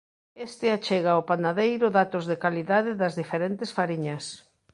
Este 0.45 0.65
achega 0.77 1.11
ao 1.13 1.25
panadeiro 1.31 1.87
datos 1.99 2.23
de 2.29 2.35
calidade 2.43 2.91
das 3.01 3.13
diferentes 3.21 3.69
fariñas. 3.77 4.25